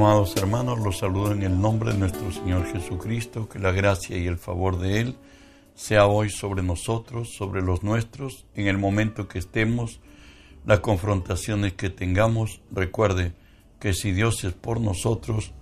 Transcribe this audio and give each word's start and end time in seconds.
Amados 0.00 0.34
hermanos, 0.36 0.78
los 0.78 0.96
saludo 0.96 1.32
en 1.32 1.42
el 1.42 1.60
nombre 1.60 1.92
de 1.92 1.98
nuestro 1.98 2.32
Señor 2.32 2.64
Jesucristo, 2.72 3.50
que 3.50 3.58
la 3.58 3.70
gracia 3.70 4.16
y 4.16 4.26
el 4.26 4.38
favor 4.38 4.78
de 4.78 4.98
Él 4.98 5.16
sea 5.74 6.06
hoy 6.06 6.30
sobre 6.30 6.62
nosotros, 6.62 7.34
sobre 7.36 7.60
los 7.60 7.82
nuestros, 7.82 8.46
en 8.54 8.66
el 8.66 8.78
momento 8.78 9.28
que 9.28 9.38
estemos, 9.38 10.00
las 10.64 10.80
confrontaciones 10.80 11.74
que 11.74 11.90
tengamos. 11.90 12.62
Recuerde 12.70 13.34
que 13.78 13.92
si 13.92 14.12
Dios 14.12 14.42
es 14.44 14.54
por 14.54 14.80
nosotros, 14.80 15.52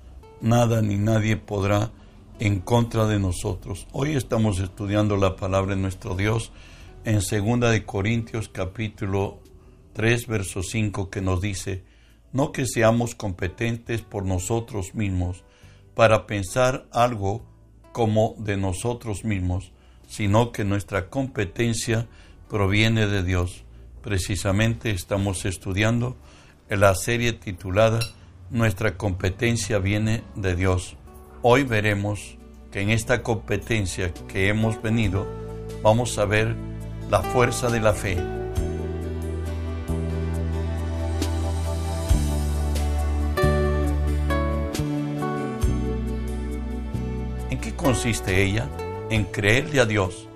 nada 0.41 0.83
ni 0.83 0.95
nadie 0.95 1.37
podrá 1.37 1.91
en 2.39 2.61
contra 2.61 3.09
de 3.09 3.19
nosotros. 3.19 3.89
Hoy 3.91 4.15
estamos 4.15 4.61
estudiando 4.61 5.17
la 5.17 5.35
palabra 5.35 5.75
de 5.75 5.83
nuestro 5.83 6.15
Dios 6.15 6.53
en 7.05 7.17
2 7.17 7.73
de 7.73 7.85
Corintios 7.85 8.49
capítulo 8.49 9.41
3 9.95 10.29
verso 10.29 10.63
5 10.63 11.11
que 11.11 11.23
nos 11.23 11.41
dice, 11.41 11.88
no 12.33 12.53
que 12.53 12.67
seamos 12.67 13.15
competentes 13.15 14.03
por 14.03 14.25
nosotros 14.25 14.95
mismos 14.95 15.45
para 15.95 16.27
pensar 16.27 16.87
algo 16.93 17.43
como 17.93 18.37
de 18.39 18.57
nosotros 18.57 19.25
mismos, 19.25 19.73
sino 20.07 20.53
que 20.53 20.65
nuestra 20.65 21.09
competencia 21.11 22.07
proviene 22.49 23.07
de 23.07 23.23
Dios. 23.23 23.65
Precisamente 24.03 24.91
estamos 24.91 25.45
estudiando 25.45 26.17
la 26.69 26.95
serie 26.95 27.33
titulada 27.33 27.99
Nuestra 28.51 28.97
competencia 28.97 29.79
viene 29.79 30.23
de 30.35 30.55
Dios. 30.55 30.97
Hoy 31.43 31.65
veremos 31.65 32.39
que 32.71 32.81
en 32.81 32.91
esta 32.91 33.23
competencia 33.23 34.13
que 34.29 34.49
hemos 34.49 34.81
venido 34.81 35.27
vamos 35.83 36.19
a 36.19 36.25
ver 36.25 36.55
la 37.11 37.23
fuerza 37.23 37.71
de 37.71 37.81
la 37.81 37.93
fe 37.93 38.38
consiste 47.89 48.45
ella? 48.45 48.69
En 49.09 49.25
creerle 49.25 49.81
a 49.81 49.87
Dios, 49.87 50.29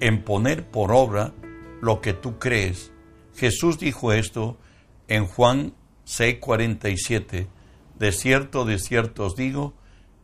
en 0.00 0.24
poner 0.24 0.64
por 0.64 0.90
obra 0.90 1.32
lo 1.80 2.00
que 2.00 2.14
tú 2.14 2.40
crees. 2.40 2.90
Jesús 3.36 3.78
dijo 3.78 4.12
esto 4.12 4.56
en 5.06 5.24
Juan 5.28 5.72
6:47. 6.04 7.46
De 7.96 8.10
cierto, 8.10 8.64
de 8.64 8.80
cierto 8.80 9.24
os 9.24 9.36
digo, 9.36 9.74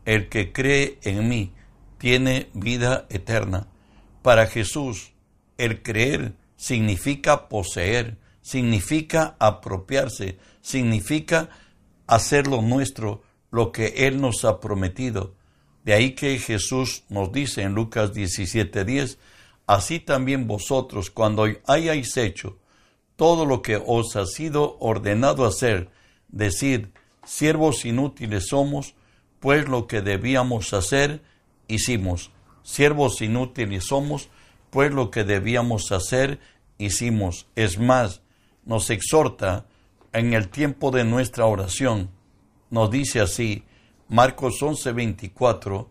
el 0.07 0.29
que 0.29 0.53
cree 0.53 0.99
en 1.03 1.29
mí 1.29 1.53
tiene 1.99 2.51
vida 2.53 3.07
eterna. 3.11 3.69
Para 4.21 4.49
Jesús, 4.49 5.13
el 5.59 5.85
creer 5.85 6.35
significa 6.57 7.49
poseer, 7.49 8.19
significa 8.41 9.37
apropiarse, 9.39 10.37
significa 10.63 11.49
hacer 12.09 12.49
lo 12.49 12.61
nuestro, 12.61 13.23
lo 13.53 13.71
que 13.71 14.09
Él 14.09 14.21
nos 14.21 14.45
ha 14.45 14.59
prometido. 14.59 15.37
De 15.85 15.95
ahí 15.95 16.13
que 16.13 16.39
Jesús 16.39 17.05
nos 17.09 17.33
dice 17.33 17.63
en 17.63 17.75
Lucas 17.75 18.13
17:10, 18.13 19.19
así 19.67 20.01
también 20.01 20.47
vosotros, 20.47 21.11
cuando 21.11 21.47
hayáis 21.67 22.17
hecho 22.17 22.59
todo 23.17 23.47
lo 23.47 23.63
que 23.63 23.81
os 23.85 24.17
ha 24.17 24.27
sido 24.27 24.77
ordenado 24.81 25.45
hacer, 25.47 25.91
decid, 26.29 26.87
siervos 27.25 27.85
inútiles 27.85 28.49
somos, 28.49 28.95
pues 29.41 29.69
lo 29.69 29.87
que 29.87 30.01
debíamos 30.03 30.73
hacer, 30.73 31.23
hicimos. 31.69 32.31
Siervos 32.63 33.21
inútiles 33.21 33.85
somos, 33.85 34.29
pues 34.71 34.93
lo 34.93 35.11
que 35.11 35.25
debíamos 35.25 35.93
hacer, 35.93 36.41
hicimos. 36.79 37.47
Es 37.57 37.79
más, 37.79 38.23
nos 38.65 38.91
exhorta 38.91 39.67
en 40.13 40.35
el 40.35 40.49
tiempo 40.49 40.91
de 40.91 41.05
nuestra 41.05 41.47
oración. 41.47 42.11
Nos 42.71 42.91
dice 42.91 43.21
así, 43.21 43.65
Marcos 44.13 44.61
11:24, 44.61 45.89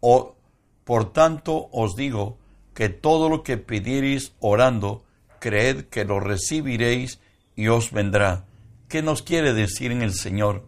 o, 0.00 0.34
por 0.82 1.12
tanto 1.12 1.68
os 1.70 1.94
digo 1.94 2.38
que 2.74 2.88
todo 2.88 3.28
lo 3.28 3.44
que 3.44 3.56
pidiereis 3.56 4.32
orando, 4.40 5.04
creed 5.38 5.84
que 5.84 6.04
lo 6.04 6.18
recibiréis 6.18 7.20
y 7.54 7.68
os 7.68 7.92
vendrá. 7.92 8.46
¿Qué 8.88 9.00
nos 9.00 9.22
quiere 9.22 9.54
decir 9.54 9.92
en 9.92 10.02
el 10.02 10.12
Señor? 10.12 10.66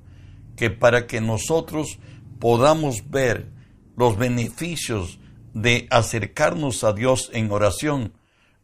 Que 0.54 0.70
para 0.70 1.08
que 1.08 1.20
nosotros 1.20 1.98
podamos 2.38 3.10
ver 3.10 3.48
los 3.96 4.16
beneficios 4.16 5.18
de 5.54 5.88
acercarnos 5.90 6.84
a 6.84 6.92
Dios 6.92 7.28
en 7.32 7.50
oración, 7.50 8.12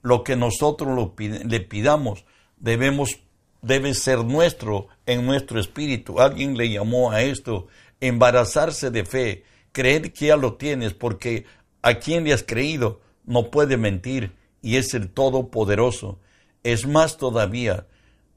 lo 0.03 0.23
que 0.23 0.37
nosotros 0.37 1.11
le 1.19 1.61
pidamos 1.61 2.25
debemos 2.59 3.19
debe 3.65 3.95
ser 3.95 4.25
nuestro 4.25 4.89
en 5.07 5.27
nuestro 5.27 5.59
espíritu. 5.59 6.21
Alguien 6.21 6.57
le 6.57 6.71
llamó 6.71 7.11
a 7.11 7.23
esto 7.23 7.67
embarazarse 8.07 8.91
de 8.91 9.05
fe, 9.05 9.45
creer 9.73 10.13
que 10.13 10.27
ya 10.27 10.37
lo 10.37 10.55
tienes, 10.55 10.93
porque 10.93 11.47
a 11.83 11.95
quien 11.95 12.25
le 12.25 12.33
has 12.33 12.43
creído 12.43 13.01
no 13.25 13.51
puede 13.51 13.77
mentir 13.77 14.33
y 14.63 14.77
es 14.77 14.95
el 14.95 15.09
Todopoderoso. 15.11 16.19
Es 16.63 16.87
más 16.87 17.17
todavía, 17.17 17.87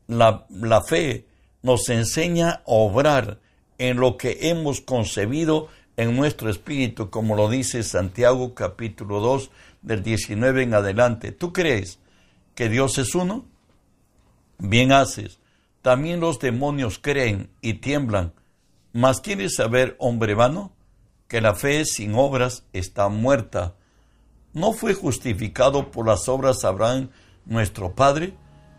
la, 0.08 0.46
la 0.50 0.82
fe 0.82 1.26
nos 1.62 1.90
enseña 1.90 2.50
a 2.50 2.62
obrar 2.66 3.40
en 3.78 3.98
lo 3.98 4.18
que 4.18 4.50
hemos 4.50 4.82
concebido 4.82 5.68
en 5.98 6.16
nuestro 6.16 6.50
espíritu, 6.50 7.10
como 7.10 7.36
lo 7.36 7.50
dice 7.50 7.84
Santiago 7.84 8.54
capítulo 8.54 9.20
2 9.20 9.52
del 9.82 10.04
19 10.04 10.64
en 10.64 10.74
adelante. 10.74 11.32
¿Tú 11.32 11.52
crees 11.52 12.00
que 12.56 12.70
Dios 12.70 12.98
es 12.98 13.16
uno? 13.16 13.46
Bien 14.60 14.92
haces. 14.92 15.40
También 15.82 16.20
los 16.20 16.40
demonios 16.40 17.00
creen 17.00 17.50
y 17.62 17.76
tiemblan. 17.76 18.34
Mas 18.98 19.22
¿quieres 19.22 19.54
saber, 19.54 19.96
hombre 20.00 20.34
vano? 20.34 20.72
Que 21.28 21.40
la 21.40 21.54
fe 21.54 21.86
sin 21.86 22.16
obras 22.16 22.64
está 22.74 23.10
muerta. 23.10 23.76
¿No 24.54 24.74
fue 24.74 24.96
justificado 24.96 25.92
por 25.92 26.08
las 26.08 26.28
obras 26.28 26.66
Abraham, 26.66 27.12
nuestro 27.46 27.94
padre, 27.94 28.34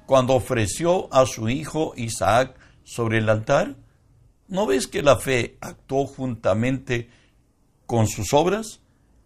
cuando 0.06 0.34
ofreció 0.34 1.09
a 1.15 1.25
su 1.25 1.49
hijo 1.49 1.93
Isaac 1.95 2.56
sobre 2.83 3.19
el 3.19 3.29
altar? 3.29 3.77
¿No 4.49 4.67
ves 4.67 4.89
que 4.89 5.03
la 5.03 5.19
fe 5.19 5.56
actuó 5.61 6.05
juntamente 6.09 7.09
con 7.87 8.09
sus 8.09 8.33
obras 8.33 8.81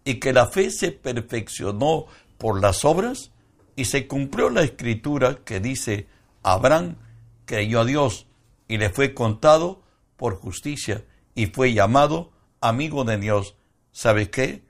y 0.05 0.19
que 0.19 0.31
la 0.31 0.45
fe 0.45 0.69
se 0.69 0.91
perfeccionó 0.91 2.05
por 2.37 2.61
las 2.61 2.85
obras? 2.85 3.31
Y 3.75 3.85
se 3.85 4.05
cumplió 4.05 4.51
la 4.51 4.61
escritura 4.61 5.39
que 5.43 5.59
dice, 5.59 6.05
Abraham 6.43 6.97
creyó 7.45 7.81
a 7.81 7.85
Dios 7.85 8.27
y 8.67 8.77
le 8.77 8.91
fue 8.91 9.15
contado 9.15 9.82
por 10.17 10.35
justicia 10.35 11.03
y 11.35 11.47
fue 11.47 11.73
llamado 11.73 12.31
amigo 12.61 13.03
de 13.03 13.17
Dios. 13.17 13.55
¿Sabes 13.91 14.29
qué? 14.29 14.63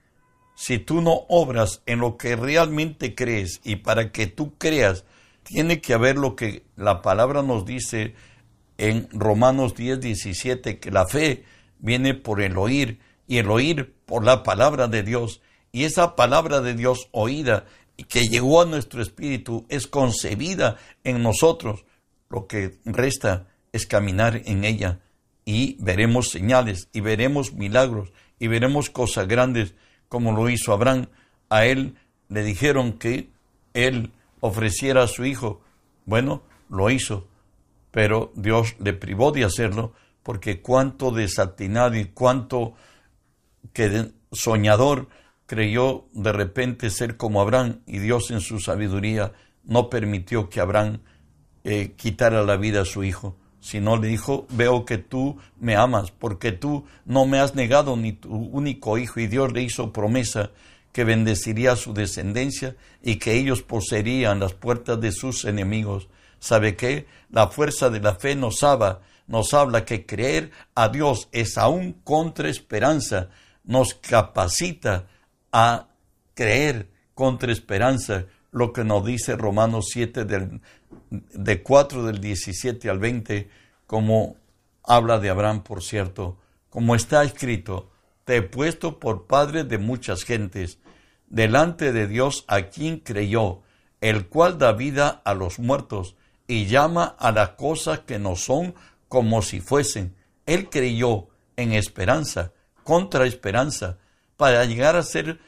Si 0.56 0.78
tú 0.80 1.02
no 1.02 1.26
obras 1.30 1.82
en 1.86 2.00
lo 2.00 2.18
que 2.18 2.36
realmente 2.36 3.16
crees 3.16 3.62
y 3.64 3.78
para 3.78 4.12
que 4.12 4.28
tú 4.28 4.58
creas, 4.58 5.06
tiene 5.44 5.82
que 5.82 5.94
haber 5.94 6.18
lo 6.18 6.36
que 6.36 6.66
la 6.76 7.02
palabra 7.02 7.42
nos 7.42 7.66
dice 7.66 8.16
en 8.78 9.08
Romanos 9.12 9.76
10, 9.76 10.00
17, 10.00 10.80
que 10.80 10.92
la 10.92 11.06
fe 11.08 11.44
viene 11.80 12.14
por 12.14 12.42
el 12.42 12.58
oír 12.58 13.00
y 13.28 13.38
el 13.38 13.50
oír 13.50 13.96
por 14.06 14.24
la 14.24 14.44
palabra 14.44 14.88
de 14.88 15.04
Dios. 15.04 15.42
Y 15.72 15.86
esa 15.86 16.16
palabra 16.16 16.62
de 16.62 16.76
Dios 16.76 17.08
oída 17.12 17.66
que 18.10 18.28
llegó 18.28 18.62
a 18.62 18.66
nuestro 18.66 19.02
espíritu 19.02 19.66
es 19.70 19.88
concebida 19.88 20.78
en 21.04 21.22
nosotros. 21.24 21.86
Lo 22.30 22.48
que 22.48 22.80
resta 22.86 23.48
es 23.72 23.86
caminar 23.86 24.42
en 24.46 24.64
ella 24.64 25.03
y 25.46 25.78
veremos 25.80 26.30
señales 26.30 26.90
y 26.94 27.02
veremos 27.02 27.54
milagros 27.54 28.12
y 28.40 28.48
veremos 28.48 28.90
cosas 28.90 29.28
grandes 29.28 29.74
como 30.10 30.32
lo 30.32 30.50
hizo 30.50 30.74
Abraham. 30.74 31.08
A 31.50 31.66
él 31.66 31.96
le 32.30 32.44
dijeron 32.44 32.94
que 32.94 33.30
él 33.74 34.12
ofreciera 34.40 35.04
a 35.04 35.08
su 35.08 35.26
hijo. 35.26 35.62
Bueno, 36.06 36.44
lo 36.70 36.90
hizo, 36.90 37.28
pero 37.92 38.32
Dios 38.36 38.76
le 38.80 38.94
privó 38.94 39.32
de 39.32 39.44
hacerlo 39.44 39.94
porque 40.24 40.62
cuánto 40.62 41.12
desatinado 41.12 41.96
y 41.96 42.06
cuánto 42.06 42.74
que 43.74 44.12
soñador 44.32 45.08
creyó 45.46 46.06
de 46.14 46.32
repente 46.32 46.90
ser 46.90 47.18
como 47.18 47.42
Abraham 47.42 47.82
y 47.86 48.00
Dios 48.00 48.32
en 48.32 48.42
su 48.42 48.60
sabiduría 48.60 49.34
no 49.64 49.90
permitió 49.90 50.50
que 50.50 50.62
Abraham 50.62 51.00
eh, 51.64 51.94
quitara 51.96 52.44
la 52.44 52.58
vida 52.58 52.82
a 52.82 52.86
su 52.86 53.04
hijo 53.04 53.38
sino 53.64 53.96
le 53.96 54.10
dijo, 54.10 54.46
veo 54.50 54.84
que 54.84 54.98
tú 54.98 55.38
me 55.58 55.78
amas, 55.78 56.12
porque 56.12 56.52
tú 56.52 56.86
no 57.06 57.26
me 57.26 57.40
has 57.40 57.56
negado 57.56 57.96
ni 57.96 58.12
tu 58.12 58.36
único 58.36 58.98
hijo, 58.98 59.22
y 59.22 59.28
Dios 59.28 59.54
le 59.54 59.62
hizo 59.62 59.94
promesa 59.94 60.52
que 60.92 61.06
bendeciría 61.06 61.78
su 61.78 61.94
descendencia 61.94 62.76
y 63.02 63.16
que 63.16 63.36
ellos 63.36 63.62
poseerían 63.62 64.42
las 64.42 64.54
puertas 64.54 65.00
de 65.00 65.14
sus 65.14 65.46
enemigos. 65.46 66.10
¿Sabe 66.40 66.76
qué? 66.76 67.08
La 67.32 67.48
fuerza 67.48 67.90
de 67.90 68.02
la 68.02 68.16
fe 68.16 68.36
nos 68.36 68.64
habla, 68.64 69.00
nos 69.28 69.54
habla 69.54 69.86
que 69.86 70.06
creer 70.06 70.52
a 70.76 70.90
Dios 70.90 71.30
es 71.32 71.58
aún 71.58 71.94
contra 72.04 72.50
esperanza, 72.50 73.30
nos 73.64 73.94
capacita 73.94 75.08
a 75.54 75.88
creer 76.34 76.90
contra 77.16 77.54
esperanza, 77.54 78.26
lo 78.54 78.72
que 78.72 78.84
nos 78.84 79.04
dice 79.04 79.36
Romanos 79.36 79.88
7 79.92 80.26
del, 80.26 80.62
de 81.10 81.62
4 81.62 82.06
del 82.06 82.22
17 82.22 82.90
al 82.90 83.00
20, 83.00 83.50
como 83.88 84.38
habla 84.84 85.20
de 85.20 85.30
Abraham, 85.30 85.64
por 85.64 85.84
cierto, 85.84 86.38
como 86.70 86.96
está 86.96 87.24
escrito, 87.24 87.92
te 88.26 88.38
he 88.38 88.42
puesto 88.42 89.00
por 89.00 89.26
padre 89.26 89.64
de 89.64 89.80
muchas 89.80 90.24
gentes, 90.24 90.80
delante 91.28 91.92
de 91.92 92.08
Dios 92.08 92.46
a 92.48 92.64
quien 92.64 93.00
creyó, 93.00 93.62
el 94.02 94.28
cual 94.28 94.58
da 94.58 94.72
vida 94.72 95.22
a 95.26 95.34
los 95.34 95.60
muertos 95.60 96.16
y 96.48 96.68
llama 96.68 97.16
a 97.18 97.32
las 97.32 97.50
cosas 97.52 98.00
que 98.00 98.20
no 98.20 98.36
son 98.36 98.76
como 99.08 99.42
si 99.42 99.62
fuesen. 99.62 100.16
Él 100.46 100.70
creyó 100.70 101.28
en 101.56 101.74
esperanza, 101.74 102.52
contra 102.84 103.26
esperanza, 103.26 103.98
para 104.38 104.64
llegar 104.66 104.96
a 104.96 105.04
ser 105.04 105.40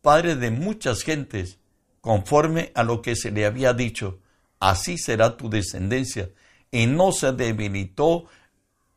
padre 0.00 0.36
de 0.36 0.50
muchas 0.50 1.02
gentes, 1.02 1.58
conforme 2.02 2.72
a 2.74 2.82
lo 2.82 3.00
que 3.00 3.16
se 3.16 3.30
le 3.30 3.46
había 3.46 3.72
dicho, 3.72 4.18
así 4.60 4.98
será 4.98 5.38
tu 5.38 5.48
descendencia, 5.48 6.28
y 6.70 6.86
no 6.86 7.12
se 7.12 7.32
debilitó 7.32 8.26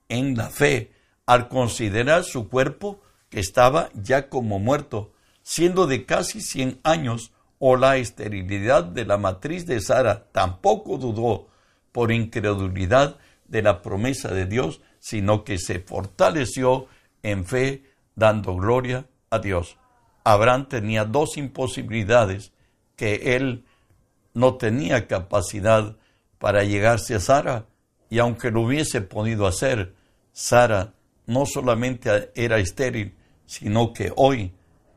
en 0.10 0.36
la 0.36 0.50
fe 0.50 0.92
al 1.26 1.48
considerar 1.48 2.24
su 2.24 2.50
cuerpo 2.50 3.00
que 3.30 3.40
estaba 3.40 3.90
ya 3.94 4.28
como 4.28 4.60
muerto, 4.60 5.14
siendo 5.44 5.88
de 5.88 6.06
casi 6.06 6.42
cien 6.42 6.80
años, 6.84 7.32
o 7.60 7.78
la 7.78 7.98
esterilidad 7.98 8.84
de 8.84 9.06
la 9.06 9.18
matriz 9.18 9.66
de 9.66 9.80
Sara, 9.80 10.28
tampoco 10.32 10.98
dudó 10.98 11.48
por 11.92 12.12
incredulidad 12.12 13.18
de 13.48 13.62
la 13.62 13.82
promesa 13.82 14.34
de 14.34 14.46
Dios, 14.46 14.82
sino 15.00 15.44
que 15.44 15.58
se 15.58 15.80
fortaleció 15.80 16.88
en 17.24 17.46
fe, 17.46 17.84
dando 18.16 18.56
gloria 18.56 19.06
a 19.30 19.40
Dios. 19.40 19.78
Abraham 20.24 20.68
tenía 20.68 21.06
dos 21.06 21.38
imposibilidades 21.38 22.52
que 22.96 23.36
él 23.36 23.66
no 24.34 24.56
tenía 24.56 25.08
capacidad 25.08 25.96
para 26.40 26.64
llegarse 26.64 27.16
a 27.16 27.20
Sara, 27.20 27.66
y 28.10 28.20
aunque 28.20 28.52
lo 28.52 28.62
hubiese 28.62 29.02
podido 29.02 29.48
hacer, 29.48 29.94
Sara 30.32 30.94
no 31.26 31.46
solamente 31.46 32.32
era 32.36 32.60
estéril, 32.60 33.16
sino 33.46 33.94
que 33.94 34.12
hoy 34.16 34.54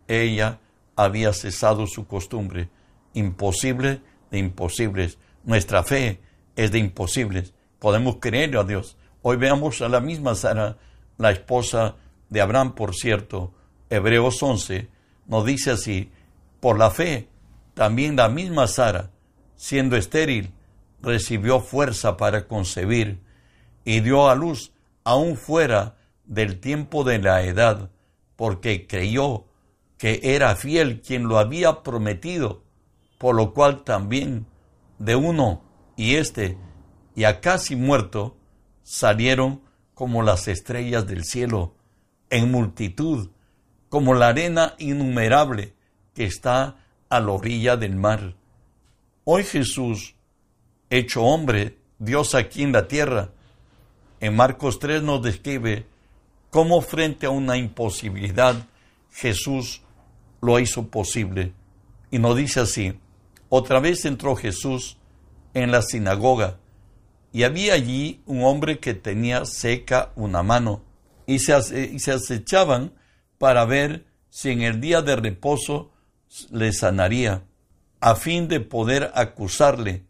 ella 0.07 0.59
había 0.97 1.33
cesado 1.33 1.87
su 1.87 2.07
costumbre. 2.07 2.69
Imposible 3.15 4.03
de 4.31 4.39
imposibles. 4.39 5.19
Nuestra 5.45 5.83
fe 5.85 6.21
es 6.57 6.73
de 6.73 6.79
imposibles. 6.79 7.55
Podemos 7.79 8.17
creer 8.21 8.57
a 8.57 8.65
Dios. 8.65 8.97
Hoy 9.23 9.37
veamos 9.37 9.81
a 9.81 9.89
la 9.89 10.01
misma 10.01 10.35
Sara, 10.35 10.77
la 11.17 11.31
esposa 11.31 11.97
de 12.29 12.41
Abraham, 12.41 12.75
por 12.75 12.95
cierto. 12.95 13.53
Hebreos 13.91 14.43
11 14.43 14.89
nos 15.27 15.47
dice 15.47 15.71
así, 15.71 16.11
por 16.61 16.79
la 16.79 16.91
fe, 16.91 17.28
también 17.79 18.17
la 18.17 18.29
misma 18.29 18.67
Sara, 18.67 19.13
siendo 19.55 19.97
estéril, 19.97 20.53
recibió 21.01 21.61
fuerza 21.61 22.17
para 22.17 22.49
concebir 22.49 23.21
y 23.85 24.01
dio 24.01 24.29
a 24.29 24.35
luz 24.35 24.73
aún 25.05 25.37
fuera 25.37 25.97
del 26.25 26.59
tiempo 26.59 27.05
de 27.05 27.21
la 27.21 27.45
edad, 27.45 27.89
porque 28.35 28.89
creyó 28.89 29.45
que 29.97 30.19
era 30.25 30.57
fiel 30.57 31.03
quien 31.03 31.29
lo 31.29 31.39
había 31.39 31.85
prometido, 31.85 32.65
por 33.17 33.37
lo 33.37 33.55
cual 33.55 33.85
también 33.85 34.47
de 34.99 35.15
uno 35.15 35.63
y 35.95 36.17
este, 36.17 36.59
ya 37.15 37.41
casi 37.41 37.77
muerto, 37.77 38.37
salieron 38.83 39.63
como 39.95 40.25
las 40.25 40.49
estrellas 40.49 41.07
del 41.07 41.23
cielo, 41.23 41.77
en 42.29 42.51
multitud, 42.51 43.31
como 43.89 44.15
la 44.15 44.27
arena 44.27 44.75
innumerable 44.79 45.75
que 46.13 46.25
está 46.25 46.88
a 47.09 47.21
la 47.21 47.33
orilla 47.33 47.77
del 47.77 47.97
mar. 47.97 48.35
Hoy 49.25 49.45
Jesús, 49.45 50.15
hecho 50.91 51.23
hombre, 51.23 51.79
Dios 51.99 52.35
aquí 52.35 52.63
en 52.63 52.73
la 52.73 52.89
tierra, 52.89 53.31
en 54.21 54.37
Marcos 54.37 54.79
3 54.79 55.03
nos 55.03 55.23
describe 55.23 55.87
cómo 56.51 56.81
frente 56.81 57.27
a 57.27 57.31
una 57.31 57.57
imposibilidad 57.57 58.67
Jesús 59.13 59.83
lo 60.41 60.59
hizo 60.59 60.89
posible. 60.89 61.53
Y 62.11 62.19
nos 62.19 62.37
dice 62.37 62.61
así, 62.61 62.99
otra 63.49 63.81
vez 63.81 64.05
entró 64.05 64.35
Jesús 64.37 64.99
en 65.55 65.71
la 65.71 65.83
sinagoga 65.83 66.59
y 67.33 67.43
había 67.43 67.75
allí 67.75 68.23
un 68.27 68.45
hombre 68.45 68.79
que 68.79 68.95
tenía 68.95 69.45
seca 69.45 70.13
una 70.17 70.43
mano 70.43 70.83
y 71.27 71.41
se, 71.41 71.91
y 71.93 71.99
se 71.99 72.13
acechaban 72.13 72.93
para 73.39 73.65
ver 73.65 74.07
si 74.31 74.51
en 74.51 74.63
el 74.63 74.81
día 74.81 75.03
de 75.03 75.17
reposo 75.17 75.91
le 76.51 76.73
sanaría, 76.73 77.45
a 78.01 78.15
fin 78.15 78.49
de 78.49 78.61
poder 78.61 79.11
acusarle. 79.15 80.07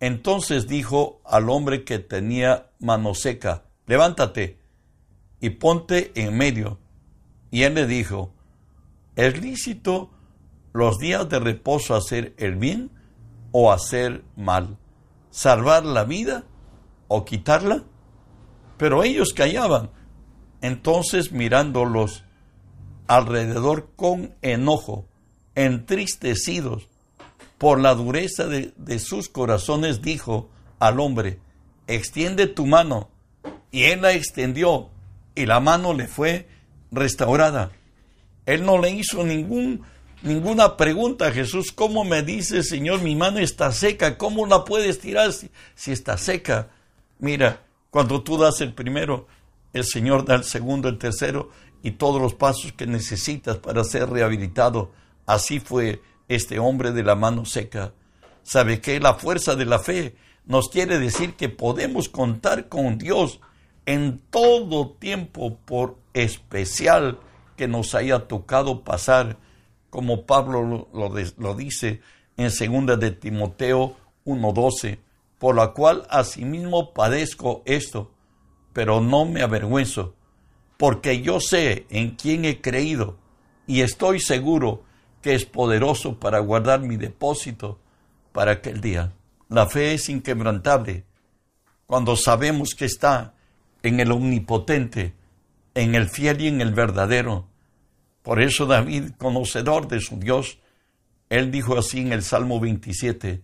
Entonces 0.00 0.66
dijo 0.66 1.20
al 1.24 1.50
hombre 1.50 1.84
que 1.84 1.98
tenía 1.98 2.70
mano 2.78 3.14
seca, 3.14 3.64
levántate 3.86 4.58
y 5.40 5.50
ponte 5.50 6.12
en 6.14 6.36
medio. 6.36 6.78
Y 7.50 7.62
él 7.62 7.74
le 7.74 7.86
dijo, 7.86 8.32
¿es 9.16 9.40
lícito 9.40 10.10
los 10.72 10.98
días 10.98 11.28
de 11.28 11.40
reposo 11.40 11.94
hacer 11.94 12.34
el 12.38 12.56
bien 12.56 12.90
o 13.52 13.72
hacer 13.72 14.24
mal? 14.36 14.78
¿Salvar 15.30 15.84
la 15.84 16.04
vida 16.04 16.44
o 17.08 17.24
quitarla? 17.24 17.84
Pero 18.76 19.02
ellos 19.04 19.32
callaban. 19.34 19.90
Entonces 20.62 21.32
mirándolos 21.32 22.24
alrededor 23.06 23.90
con 23.96 24.36
enojo, 24.40 25.09
entristecidos 25.64 26.88
por 27.58 27.80
la 27.80 27.94
dureza 27.94 28.46
de, 28.46 28.72
de 28.76 28.98
sus 28.98 29.28
corazones, 29.28 30.02
dijo 30.02 30.48
al 30.78 31.00
hombre, 31.00 31.38
extiende 31.86 32.46
tu 32.46 32.66
mano. 32.66 33.10
Y 33.70 33.84
él 33.84 34.02
la 34.02 34.12
extendió 34.12 34.90
y 35.34 35.46
la 35.46 35.60
mano 35.60 35.94
le 35.94 36.06
fue 36.06 36.48
restaurada. 36.90 37.70
Él 38.46 38.64
no 38.64 38.78
le 38.78 38.90
hizo 38.90 39.24
ningún, 39.24 39.82
ninguna 40.22 40.76
pregunta 40.76 41.28
a 41.28 41.32
Jesús. 41.32 41.72
¿Cómo 41.72 42.04
me 42.04 42.22
dice, 42.22 42.62
Señor, 42.62 43.02
mi 43.02 43.14
mano 43.14 43.38
está 43.38 43.72
seca? 43.72 44.18
¿Cómo 44.18 44.46
la 44.46 44.64
puedes 44.64 44.98
tirar 44.98 45.32
si, 45.32 45.50
si 45.74 45.92
está 45.92 46.18
seca? 46.18 46.68
Mira, 47.18 47.62
cuando 47.90 48.22
tú 48.22 48.38
das 48.38 48.60
el 48.60 48.72
primero, 48.72 49.26
el 49.72 49.84
Señor 49.84 50.24
da 50.24 50.34
el 50.34 50.44
segundo, 50.44 50.88
el 50.88 50.98
tercero 50.98 51.50
y 51.82 51.92
todos 51.92 52.20
los 52.20 52.34
pasos 52.34 52.72
que 52.72 52.86
necesitas 52.86 53.58
para 53.58 53.84
ser 53.84 54.08
rehabilitado. 54.10 54.92
Así 55.26 55.60
fue 55.60 56.02
este 56.28 56.58
hombre 56.58 56.92
de 56.92 57.02
la 57.02 57.14
mano 57.14 57.44
seca. 57.44 57.92
¿Sabe 58.42 58.80
que 58.80 59.00
la 59.00 59.14
fuerza 59.14 59.56
de 59.56 59.66
la 59.66 59.78
fe 59.78 60.16
nos 60.46 60.68
quiere 60.68 60.98
decir 60.98 61.34
que 61.34 61.48
podemos 61.48 62.08
contar 62.08 62.68
con 62.68 62.98
Dios 62.98 63.40
en 63.86 64.20
todo 64.30 64.90
tiempo 64.92 65.58
por 65.64 65.98
especial 66.12 67.18
que 67.56 67.68
nos 67.68 67.94
haya 67.94 68.26
tocado 68.26 68.84
pasar, 68.84 69.36
como 69.90 70.24
Pablo 70.24 70.88
lo, 70.92 71.54
dice 71.54 72.00
en 72.36 72.50
segunda 72.50 72.96
de 72.96 73.10
Timoteo 73.10 73.96
1.12, 74.24 74.98
por 75.38 75.56
la 75.56 75.72
cual 75.72 76.06
asimismo 76.10 76.94
padezco 76.94 77.62
esto, 77.64 78.10
pero 78.72 79.00
no 79.00 79.24
me 79.24 79.42
avergüenzo, 79.42 80.14
porque 80.76 81.20
yo 81.20 81.40
sé 81.40 81.86
en 81.90 82.16
quién 82.16 82.44
he 82.44 82.60
creído 82.60 83.18
y 83.66 83.82
estoy 83.82 84.20
seguro 84.20 84.84
que 85.22 85.34
es 85.34 85.44
poderoso 85.44 86.18
para 86.18 86.38
guardar 86.38 86.80
mi 86.80 86.96
depósito 86.96 87.78
para 88.32 88.52
aquel 88.52 88.80
día. 88.80 89.12
La 89.48 89.66
fe 89.66 89.94
es 89.94 90.08
inquebrantable 90.08 91.04
cuando 91.86 92.16
sabemos 92.16 92.74
que 92.74 92.84
está 92.84 93.34
en 93.82 94.00
el 94.00 94.12
omnipotente, 94.12 95.14
en 95.74 95.94
el 95.94 96.08
fiel 96.08 96.40
y 96.40 96.48
en 96.48 96.60
el 96.60 96.72
verdadero. 96.72 97.48
Por 98.22 98.40
eso 98.40 98.66
David, 98.66 99.12
conocedor 99.18 99.88
de 99.88 100.00
su 100.00 100.18
Dios, 100.18 100.58
él 101.28 101.50
dijo 101.50 101.78
así 101.78 102.00
en 102.00 102.12
el 102.12 102.22
Salmo 102.22 102.60
27, 102.60 103.42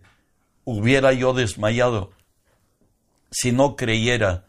hubiera 0.64 1.12
yo 1.12 1.32
desmayado 1.32 2.12
si 3.30 3.52
no 3.52 3.76
creyera 3.76 4.44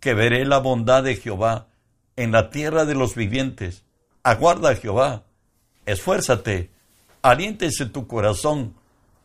que 0.00 0.14
veré 0.14 0.44
la 0.44 0.58
bondad 0.58 1.02
de 1.02 1.16
Jehová 1.16 1.68
en 2.16 2.32
la 2.32 2.50
tierra 2.50 2.84
de 2.84 2.94
los 2.94 3.14
vivientes. 3.14 3.84
Aguarda 4.22 4.74
Jehová, 4.74 5.24
esfuérzate, 5.86 6.70
aliéntese 7.22 7.86
tu 7.86 8.06
corazón 8.06 8.74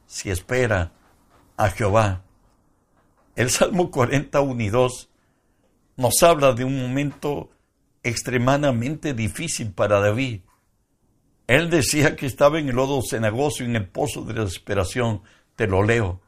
si 0.05 0.29
espera 0.29 0.91
a 1.57 1.69
Jehová. 1.69 2.23
El 3.35 3.49
Salmo 3.49 3.91
41 3.91 4.63
y 4.63 4.69
2 4.69 5.09
nos 5.97 6.23
habla 6.23 6.53
de 6.53 6.63
un 6.63 6.79
momento 6.81 7.49
extremadamente 8.03 9.13
difícil 9.13 9.71
para 9.71 9.99
David. 9.99 10.41
Él 11.47 11.69
decía 11.69 12.15
que 12.15 12.25
estaba 12.25 12.59
en 12.59 12.69
el 12.69 12.75
lodo 12.75 13.01
cenagoso 13.01 13.63
en 13.63 13.75
el 13.75 13.87
pozo 13.87 14.23
de 14.23 14.33
la 14.33 14.43
desesperación. 14.45 15.21
Te 15.55 15.67
lo 15.67 15.83
leo. 15.83 16.21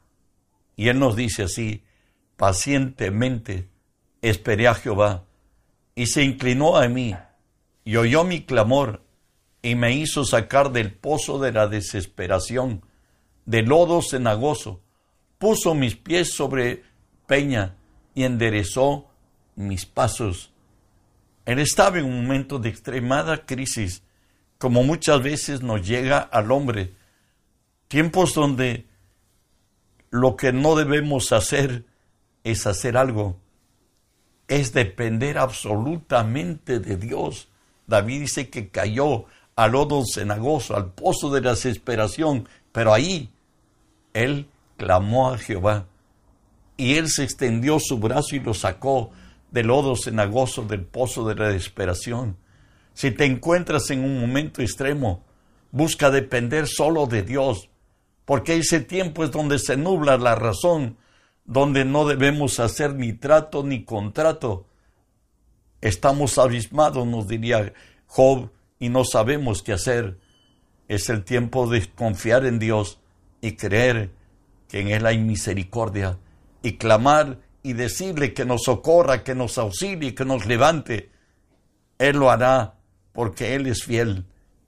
Y 0.76 0.88
él 0.88 0.98
nos 0.98 1.14
dice 1.14 1.44
así, 1.44 1.84
pacientemente 2.36 3.68
esperé 4.22 4.66
a 4.66 4.74
Jehová, 4.74 5.24
y 5.94 6.06
se 6.06 6.22
inclinó 6.22 6.76
a 6.76 6.88
mí, 6.88 7.14
y 7.84 7.96
oyó 7.96 8.24
mi 8.24 8.44
clamor, 8.44 9.02
y 9.62 9.74
me 9.74 9.92
hizo 9.92 10.24
sacar 10.24 10.72
del 10.72 10.92
pozo 10.92 11.38
de 11.38 11.52
la 11.52 11.66
desesperación, 11.66 12.82
del 13.44 13.66
lodo 13.66 14.02
cenagoso, 14.02 14.80
puso 15.38 15.74
mis 15.74 15.96
pies 15.96 16.32
sobre 16.32 16.82
peña, 17.26 17.76
y 18.14 18.24
enderezó 18.24 19.08
mis 19.56 19.86
pasos. 19.86 20.52
Él 21.44 21.58
estaba 21.58 21.98
en 21.98 22.04
un 22.04 22.22
momento 22.22 22.58
de 22.58 22.68
extremada 22.68 23.44
crisis, 23.46 24.02
como 24.58 24.82
muchas 24.82 25.22
veces 25.22 25.62
nos 25.62 25.86
llega 25.86 26.18
al 26.18 26.52
hombre. 26.52 26.94
Tiempos 27.88 28.34
donde 28.34 28.86
lo 30.10 30.36
que 30.36 30.52
no 30.52 30.76
debemos 30.76 31.32
hacer 31.32 31.84
es 32.44 32.66
hacer 32.66 32.96
algo, 32.96 33.38
es 34.48 34.72
depender 34.72 35.38
absolutamente 35.38 36.78
de 36.78 36.96
Dios. 36.96 37.48
David 37.86 38.20
dice 38.20 38.50
que 38.50 38.68
cayó 38.68 39.26
al 39.60 39.72
lodo 39.72 40.04
cenagoso, 40.06 40.74
al 40.74 40.92
pozo 40.92 41.28
de 41.28 41.42
la 41.42 41.50
desesperación, 41.50 42.48
pero 42.72 42.94
ahí 42.94 43.28
él 44.14 44.48
clamó 44.78 45.30
a 45.30 45.36
Jehová 45.36 45.84
y 46.78 46.94
él 46.94 47.10
se 47.10 47.24
extendió 47.24 47.78
su 47.78 47.98
brazo 47.98 48.36
y 48.36 48.40
lo 48.40 48.54
sacó 48.54 49.10
del 49.50 49.66
lodo 49.66 49.96
cenagoso, 49.96 50.62
del 50.62 50.86
pozo 50.86 51.28
de 51.28 51.34
la 51.34 51.48
desesperación. 51.48 52.38
Si 52.94 53.10
te 53.10 53.26
encuentras 53.26 53.90
en 53.90 54.02
un 54.02 54.18
momento 54.18 54.62
extremo, 54.62 55.24
busca 55.72 56.10
depender 56.10 56.66
solo 56.66 57.06
de 57.06 57.22
Dios, 57.22 57.68
porque 58.24 58.56
ese 58.56 58.80
tiempo 58.80 59.24
es 59.24 59.30
donde 59.30 59.58
se 59.58 59.76
nubla 59.76 60.16
la 60.16 60.36
razón, 60.36 60.96
donde 61.44 61.84
no 61.84 62.06
debemos 62.06 62.60
hacer 62.60 62.94
ni 62.94 63.12
trato 63.12 63.62
ni 63.62 63.84
contrato. 63.84 64.64
Estamos 65.82 66.38
abismados, 66.38 67.06
nos 67.06 67.28
diría 67.28 67.74
Job, 68.06 68.48
y 68.80 68.88
no 68.88 69.04
sabemos 69.04 69.62
qué 69.62 69.72
hacer. 69.72 70.18
Es 70.88 71.08
el 71.08 71.22
tiempo 71.22 71.68
de 71.68 71.88
confiar 71.92 72.44
en 72.44 72.58
Dios 72.58 72.98
y 73.40 73.52
creer 73.52 74.10
que 74.66 74.80
en 74.80 74.88
Él 74.88 75.06
hay 75.06 75.18
misericordia 75.18 76.18
y 76.62 76.72
clamar 76.72 77.38
y 77.62 77.74
decirle 77.74 78.34
que 78.34 78.44
nos 78.44 78.62
socorra, 78.64 79.22
que 79.22 79.36
nos 79.36 79.58
auxilie, 79.58 80.16
que 80.16 80.24
nos 80.24 80.46
levante. 80.46 81.10
Él 81.98 82.16
lo 82.16 82.30
hará 82.30 82.74
porque 83.12 83.54
Él 83.54 83.68
es 83.68 83.84
fiel. 83.84 84.24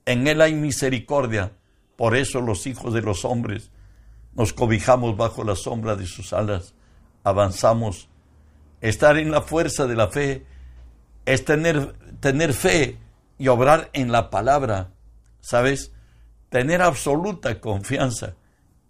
En 0.06 0.28
Él 0.28 0.40
hay 0.40 0.54
misericordia. 0.54 1.52
Por 1.96 2.16
eso 2.16 2.40
los 2.40 2.66
hijos 2.68 2.94
de 2.94 3.02
los 3.02 3.24
hombres 3.24 3.72
nos 4.34 4.52
cobijamos 4.52 5.16
bajo 5.16 5.44
la 5.44 5.56
sombra 5.56 5.96
de 5.96 6.06
sus 6.06 6.32
alas, 6.32 6.74
avanzamos. 7.22 8.08
Estar 8.80 9.18
en 9.18 9.30
la 9.30 9.42
fuerza 9.42 9.86
de 9.86 9.94
la 9.94 10.08
fe 10.08 10.44
es 11.24 11.44
tener, 11.44 11.94
tener 12.20 12.52
fe 12.52 12.98
y 13.38 13.48
obrar 13.48 13.90
en 13.92 14.12
la 14.12 14.30
palabra, 14.30 14.92
¿sabes? 15.40 15.92
Tener 16.48 16.82
absoluta 16.82 17.60
confianza 17.60 18.34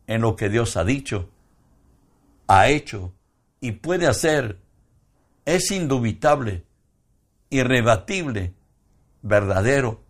en 0.06 0.20
lo 0.20 0.36
que 0.36 0.48
Dios 0.48 0.76
ha 0.76 0.84
dicho, 0.84 1.30
ha 2.46 2.68
hecho 2.68 3.12
y 3.60 3.72
puede 3.72 4.06
hacer. 4.06 4.58
Es 5.44 5.70
indubitable, 5.70 6.64
irrebatible, 7.50 8.54
verdadero. 9.22 10.02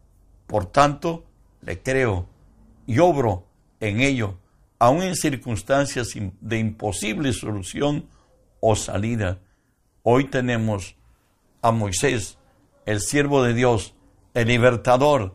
Por 0.46 0.66
tanto, 0.66 1.24
le 1.62 1.80
creo 1.82 2.26
y 2.86 2.98
obro 2.98 3.46
en 3.80 4.00
ello 4.00 4.38
aun 4.82 5.00
en 5.04 5.14
circunstancias 5.14 6.08
de 6.40 6.58
imposible 6.58 7.32
solución 7.32 8.08
o 8.58 8.74
salida. 8.74 9.38
Hoy 10.02 10.24
tenemos 10.24 10.96
a 11.62 11.70
Moisés, 11.70 12.36
el 12.84 13.00
siervo 13.00 13.44
de 13.44 13.54
Dios, 13.54 13.94
el 14.34 14.48
libertador 14.48 15.34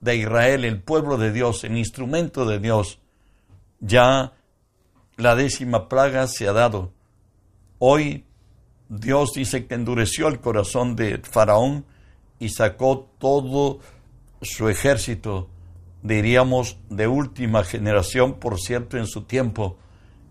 de 0.00 0.16
Israel, 0.16 0.64
el 0.64 0.82
pueblo 0.82 1.16
de 1.16 1.32
Dios, 1.32 1.64
el 1.64 1.76
instrumento 1.76 2.44
de 2.44 2.58
Dios. 2.58 3.00
Ya 3.80 4.32
la 5.16 5.34
décima 5.34 5.88
plaga 5.88 6.26
se 6.26 6.48
ha 6.48 6.52
dado. 6.52 6.92
Hoy 7.78 8.24
Dios 8.88 9.32
dice 9.34 9.66
que 9.66 9.74
endureció 9.74 10.28
el 10.28 10.40
corazón 10.40 10.96
de 10.96 11.18
Faraón 11.18 11.84
y 12.38 12.48
sacó 12.50 13.10
todo 13.18 13.80
su 14.40 14.68
ejército 14.68 15.50
diríamos, 16.02 16.78
de 16.88 17.08
última 17.08 17.64
generación, 17.64 18.34
por 18.34 18.58
cierto, 18.58 18.96
en 18.96 19.06
su 19.06 19.22
tiempo, 19.22 19.76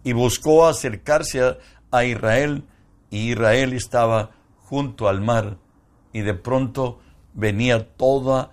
y 0.04 0.14
buscó 0.14 0.68
acercarse 0.68 1.58
a, 1.92 2.04
Israel, 2.04 2.64
y 3.10 3.32
Israel 3.32 3.74
estaba 3.74 4.32
junto 4.58 5.08
al 5.08 5.22
mar, 5.22 5.58
y 6.14 6.22
de 6.22 6.34
pronto 6.34 7.00
venía 7.38 7.88
toda, 7.96 8.52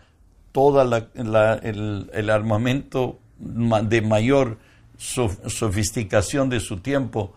toda 0.53 0.85
la, 0.85 1.09
el, 1.63 2.31
armamento 2.31 3.19
de 3.39 4.03
mayor 4.03 4.59
sofisticación 4.99 6.51
de 6.51 6.61
su 6.61 6.81
tiempo, 6.81 7.35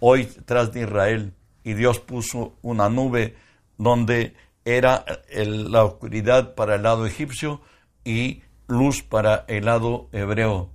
hoy 0.00 0.28
tras 0.44 0.72
de 0.72 0.82
Israel, 0.82 1.32
y 1.62 1.74
Dios 1.74 2.00
puso 2.00 2.54
una 2.62 2.88
nube 2.88 3.36
donde 3.78 4.34
era 4.64 5.04
la 5.34 5.84
oscuridad 5.84 6.54
para 6.54 6.74
el 6.74 6.82
lado 6.82 7.06
egipcio 7.06 7.60
y 8.04 8.42
luz 8.66 9.02
para 9.02 9.44
el 9.46 9.66
lado 9.66 10.08
hebreo. 10.12 10.70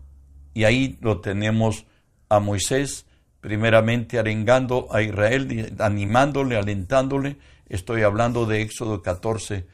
Y 0.54 0.64
ahí 0.64 0.98
lo 1.02 1.20
tenemos 1.20 1.86
a 2.30 2.40
Moisés, 2.40 3.06
primeramente 3.42 4.20
arengando 4.20 4.88
a 4.90 5.02
Israel, 5.02 5.76
animándole, 5.80 6.56
alentándole. 6.56 7.38
Estoy 7.68 8.04
hablando 8.04 8.46
de 8.46 8.62
Éxodo 8.62 9.02
14, 9.02 9.68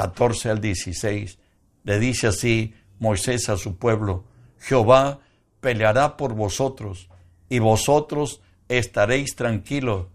14 0.00 0.48
al 0.48 0.60
16. 0.62 1.38
Le 1.84 1.98
dice 1.98 2.28
así 2.28 2.72
Moisés 2.98 3.50
a 3.50 3.58
su 3.58 3.76
pueblo, 3.76 4.24
Jehová 4.58 5.20
peleará 5.60 6.16
por 6.16 6.34
vosotros, 6.34 7.10
y 7.50 7.58
vosotros 7.58 8.40
estaréis 8.68 9.36
tranquilos. 9.36 10.06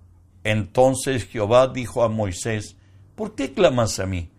Entonces 0.43 1.25
Jehová 1.25 1.67
dijo 1.67 2.03
a 2.03 2.09
Moisés, 2.09 2.77
¿por 3.15 3.35
qué 3.35 3.53
clamas 3.53 3.99
a 3.99 4.07
mí? 4.07 4.31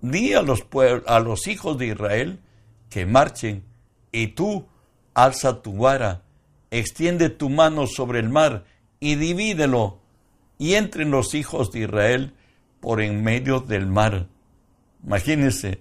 di 0.00 0.34
a 0.34 0.42
los, 0.42 0.64
a 1.06 1.18
los 1.18 1.48
hijos 1.48 1.76
de 1.76 1.88
Israel 1.88 2.38
que 2.88 3.04
marchen, 3.04 3.64
y 4.12 4.28
tú 4.28 4.68
alza 5.12 5.60
tu 5.60 5.76
vara, 5.76 6.22
extiende 6.70 7.30
tu 7.30 7.50
mano 7.50 7.88
sobre 7.88 8.20
el 8.20 8.28
mar 8.28 8.64
y 9.00 9.16
divídelo, 9.16 9.98
y 10.56 10.74
entren 10.74 11.10
los 11.10 11.34
hijos 11.34 11.72
de 11.72 11.80
Israel 11.80 12.34
por 12.78 13.00
en 13.00 13.24
medio 13.24 13.58
del 13.58 13.86
mar. 13.86 14.28
Imagínense, 15.04 15.80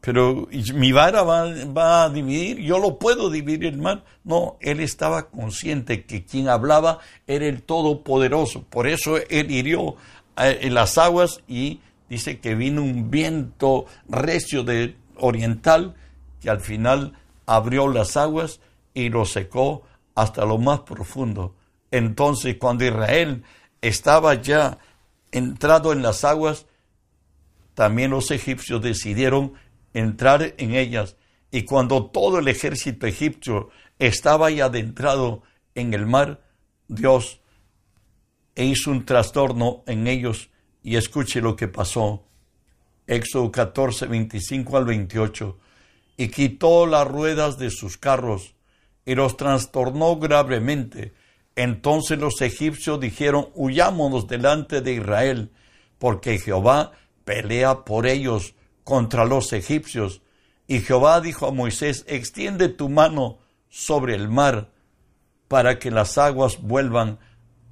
pero 0.00 0.48
mi 0.74 0.92
vara 0.92 1.22
va, 1.22 1.46
va, 1.66 2.04
a 2.04 2.10
dividir, 2.10 2.58
yo 2.58 2.78
lo 2.78 2.98
puedo 2.98 3.30
dividir 3.30 3.66
el 3.66 3.78
mar. 3.78 4.04
No, 4.24 4.56
él 4.60 4.80
estaba 4.80 5.30
consciente 5.30 6.04
que 6.04 6.24
quien 6.24 6.48
hablaba 6.48 6.98
era 7.26 7.46
el 7.46 7.62
Todopoderoso, 7.62 8.64
por 8.64 8.86
eso 8.86 9.16
él 9.16 9.50
hirió 9.50 9.96
en 10.36 10.74
las 10.74 10.98
aguas 10.98 11.40
y 11.46 11.80
dice 12.08 12.40
que 12.40 12.54
vino 12.54 12.82
un 12.82 13.10
viento 13.10 13.86
recio 14.08 14.64
de 14.64 14.96
oriental 15.16 15.94
que 16.40 16.50
al 16.50 16.60
final 16.60 17.12
abrió 17.46 17.88
las 17.88 18.16
aguas 18.16 18.60
y 18.94 19.08
lo 19.08 19.24
secó 19.24 19.82
hasta 20.14 20.44
lo 20.44 20.58
más 20.58 20.80
profundo. 20.80 21.54
Entonces, 21.90 22.56
cuando 22.58 22.84
Israel 22.84 23.44
estaba 23.80 24.34
ya 24.34 24.78
entrado 25.30 25.92
en 25.92 26.02
las 26.02 26.24
aguas, 26.24 26.66
también 27.74 28.10
los 28.10 28.30
egipcios 28.30 28.82
decidieron 28.82 29.54
entrar 29.94 30.54
en 30.58 30.74
ellas. 30.74 31.16
Y 31.50 31.62
cuando 31.62 32.06
todo 32.06 32.38
el 32.38 32.48
ejército 32.48 33.06
egipcio 33.06 33.70
estaba 33.98 34.50
ya 34.50 34.66
adentrado 34.66 35.42
en 35.74 35.94
el 35.94 36.06
mar, 36.06 36.42
Dios 36.88 37.40
hizo 38.54 38.90
un 38.90 39.04
trastorno 39.04 39.82
en 39.86 40.06
ellos 40.06 40.50
y 40.82 40.96
escuche 40.96 41.40
lo 41.40 41.56
que 41.56 41.68
pasó. 41.68 42.26
Éxodo 43.06 43.50
14, 43.50 44.06
25 44.06 44.76
al 44.76 44.84
28. 44.84 45.58
Y 46.16 46.28
quitó 46.28 46.86
las 46.86 47.06
ruedas 47.06 47.58
de 47.58 47.70
sus 47.70 47.96
carros 47.96 48.54
y 49.04 49.14
los 49.14 49.36
trastornó 49.36 50.16
gravemente. 50.16 51.14
Entonces 51.56 52.18
los 52.18 52.40
egipcios 52.40 53.00
dijeron, 53.00 53.48
huyámonos 53.54 54.26
delante 54.26 54.80
de 54.80 54.94
Israel, 54.94 55.50
porque 55.98 56.38
Jehová 56.38 56.92
pelea 57.24 57.84
por 57.84 58.06
ellos 58.06 58.54
contra 58.84 59.24
los 59.24 59.52
egipcios. 59.52 60.22
Y 60.66 60.80
Jehová 60.80 61.20
dijo 61.20 61.46
a 61.46 61.52
Moisés, 61.52 62.04
extiende 62.08 62.68
tu 62.68 62.88
mano 62.88 63.38
sobre 63.68 64.14
el 64.14 64.28
mar, 64.28 64.70
para 65.48 65.78
que 65.78 65.90
las 65.90 66.18
aguas 66.18 66.60
vuelvan 66.62 67.18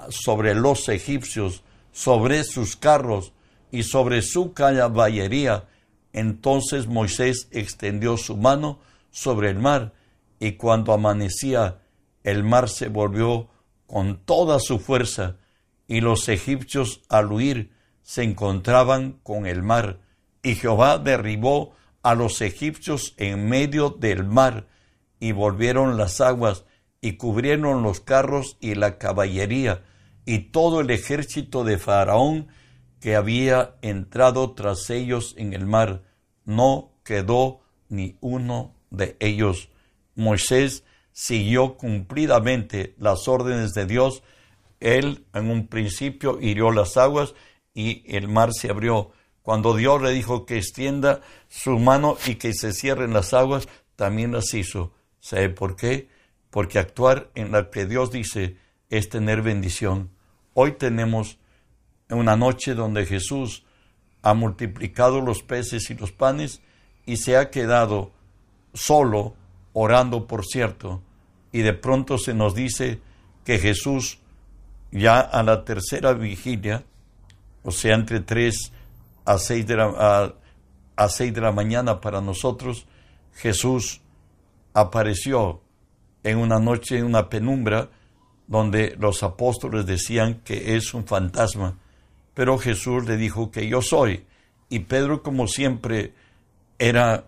sobre 0.09 0.55
los 0.55 0.89
egipcios 0.89 1.63
sobre 1.93 2.45
sus 2.45 2.77
carros 2.77 3.33
y 3.71 3.83
sobre 3.83 4.23
su 4.23 4.53
caballería. 4.53 5.69
Entonces 6.13 6.87
Moisés 6.87 7.49
extendió 7.51 8.17
su 8.17 8.37
mano 8.37 8.81
sobre 9.11 9.51
el 9.51 9.59
mar, 9.59 9.93
y 10.39 10.53
cuando 10.53 10.93
amanecía, 10.93 11.83
el 12.25 12.45
mar 12.45 12.69
se 12.69 12.89
volvió 12.89 13.49
con 13.87 14.19
toda 14.25 14.59
su 14.61 14.79
fuerza, 14.79 15.37
y 15.87 16.01
los 16.01 16.29
egipcios 16.29 17.03
al 17.09 17.33
huir 17.33 17.73
se 18.11 18.25
encontraban 18.25 19.21
con 19.23 19.47
el 19.47 19.63
mar, 19.63 20.01
y 20.43 20.57
Jehová 20.57 20.99
derribó 20.99 21.77
a 22.03 22.17
los 22.17 22.41
egipcios 22.41 23.15
en 23.19 23.49
medio 23.49 23.91
del 23.91 24.25
mar, 24.25 24.67
y 25.21 25.31
volvieron 25.31 25.97
las 25.97 26.21
aguas, 26.21 26.65
y 27.01 27.13
cubrieron 27.13 27.85
los 27.85 28.01
carros 28.01 28.57
y 28.59 28.75
la 28.75 28.99
caballería, 28.99 29.85
y 30.27 30.51
todo 30.51 30.81
el 30.81 30.91
ejército 30.91 31.63
de 31.63 31.79
Faraón 31.79 32.49
que 32.99 33.15
había 33.15 33.77
entrado 33.81 34.55
tras 34.55 34.91
ellos 34.91 35.37
en 35.39 35.53
el 35.53 35.67
mar. 35.67 36.03
No 36.45 36.91
quedó 37.05 37.61
ni 37.89 38.17
uno 38.21 38.75
de 38.91 39.17
ellos. 39.21 39.69
Moisés 40.17 40.83
siguió 41.13 41.77
cumplidamente 41.77 42.97
las 42.99 43.29
órdenes 43.29 43.73
de 43.73 43.87
Dios. 43.87 44.25
Él 44.81 45.27
en 45.33 45.49
un 45.49 45.69
principio 45.69 46.41
hirió 46.41 46.73
las 46.73 46.97
aguas 46.97 47.35
y 47.75 48.03
el 48.07 48.29
mar 48.29 48.51
se 48.53 48.71
abrió. 48.71 49.13
Cuando 49.43 49.75
Dios 49.75 50.03
le 50.03 50.11
dijo 50.11 50.47
que 50.47 50.59
extienda 50.59 51.21
su 51.49 51.79
mano 51.79 52.17
y 52.27 52.37
que 52.37 52.53
se 52.53 52.73
cierren 52.73 53.13
las 53.13 53.33
aguas, 53.33 53.69
también 53.97 54.33
las 54.33 54.53
hizo. 54.55 54.93
¿Sabe 55.21 55.49
por 55.51 55.77
qué? 55.77 56.09
Porque 56.51 56.79
actuar 56.79 57.31
en 57.35 57.53
la 57.53 57.71
que 57.71 57.87
Dios 57.87 58.11
dice 58.11 58.57
es 58.89 59.09
tener 59.09 59.43
bendición. 59.43 60.11
Hoy 60.55 60.73
tenemos 60.73 61.39
una 62.11 62.37
noche 62.37 62.75
donde 62.75 63.07
Jesús 63.07 63.65
ha 64.23 64.35
multiplicado 64.35 65.21
los 65.21 65.43
peces 65.43 65.91
y 65.91 65.95
los 65.95 66.13
panes 66.13 66.61
y 67.07 67.17
se 67.17 67.37
ha 67.37 67.51
quedado 67.51 68.13
solo 68.75 69.35
orando, 69.73 70.27
por 70.27 70.45
cierto, 70.45 71.03
y 71.53 71.61
de 71.61 71.73
pronto 71.73 72.19
se 72.19 72.35
nos 72.35 72.55
dice 72.55 73.01
que 73.45 73.59
Jesús 73.59 74.19
ya 74.93 75.21
a 75.21 75.43
la 75.43 75.65
tercera 75.65 76.13
vigilia, 76.13 76.85
o 77.63 77.71
sea, 77.71 77.95
entre 77.95 78.21
tres 78.21 78.73
a 79.25 79.39
seis 79.39 79.67
de 79.67 79.77
la, 79.77 80.35
a, 80.97 81.09
de 81.09 81.41
la 81.41 81.53
mañana 81.53 82.01
para 82.01 82.21
nosotros, 82.21 82.87
Jesús 83.35 84.01
apareció 84.75 85.63
en 86.23 86.39
una 86.39 86.59
noche, 86.59 86.99
en 86.99 87.05
una 87.05 87.29
penumbra, 87.29 87.91
donde 88.47 88.97
los 88.99 89.23
apóstoles 89.23 89.87
decían 89.87 90.41
que 90.45 90.77
es 90.77 90.93
un 90.93 91.07
fantasma, 91.07 91.79
pero 92.35 92.59
Jesús 92.59 93.07
le 93.07 93.17
dijo 93.17 93.51
que 93.51 93.69
yo 93.69 93.81
soy. 93.81 94.27
Y 94.69 94.81
Pedro, 94.81 95.23
como 95.23 95.47
siempre 95.47 96.15
era 96.79 97.27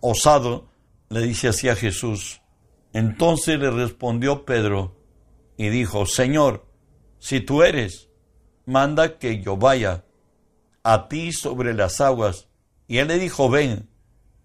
osado, 0.00 0.68
le 1.10 1.20
dice 1.20 1.48
así 1.48 1.68
a 1.68 1.76
Jesús. 1.76 2.40
Entonces 2.92 3.58
le 3.58 3.70
respondió 3.70 4.44
Pedro 4.44 4.96
y 5.56 5.68
dijo, 5.68 6.06
Señor, 6.06 6.64
si 7.18 7.40
tú 7.40 7.62
eres, 7.62 8.08
manda 8.66 9.18
que 9.18 9.40
yo 9.40 9.56
vaya 9.56 10.04
a 10.82 11.08
ti 11.08 11.32
sobre 11.32 11.74
las 11.74 12.00
aguas. 12.00 12.48
Y 12.86 12.98
él 12.98 13.08
le 13.08 13.18
dijo, 13.18 13.50
ven. 13.50 13.88